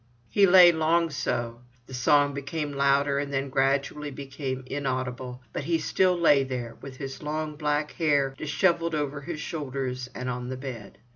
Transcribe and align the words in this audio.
He 0.31 0.47
lay 0.47 0.71
long 0.71 1.11
so. 1.11 1.61
The 1.85 1.93
song 1.93 2.33
became 2.33 2.71
louder, 2.71 3.19
and 3.19 3.31
then 3.31 3.51
gradually 3.51 4.09
became 4.09 4.63
inaudible; 4.65 5.43
but 5.53 5.65
he 5.65 5.77
still 5.77 6.17
lay 6.17 6.43
there, 6.43 6.75
with 6.81 6.97
his 6.97 7.21
long 7.21 7.55
black 7.55 7.91
hair 7.91 8.33
dishevelled 8.35 8.95
over 8.95 9.21
his 9.21 9.39
shoulders 9.39 10.09
and 10.15 10.27
on 10.27 10.49
the 10.49 10.57
bed. 10.57 10.97